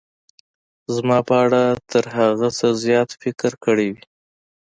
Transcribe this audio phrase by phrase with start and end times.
[0.95, 4.03] زما په اړه تر هغه څه زیات فکر کړی وي.